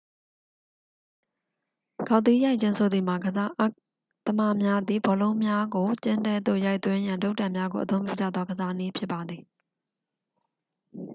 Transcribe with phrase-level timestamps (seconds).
[2.07, 3.51] ဂေါက်သီးရိုက်ခြင်းဆိုသည်မှာ ကစား
[4.25, 9.41] သမားများသည် ဘောလုံးများကို ကျင်းထဲသို့ရိုက်သွင်းရန် တုတ်တံများကိုအသုံးပြုကြသောကစားနည်းဖြစ်ပါသည်